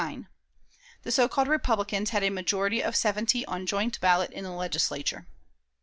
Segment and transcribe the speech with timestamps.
[1.03, 5.27] The so called Republicans had a majority of seventy on joint ballot in the Legislature.